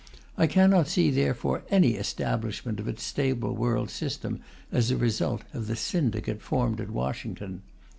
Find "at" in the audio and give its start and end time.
6.81-6.89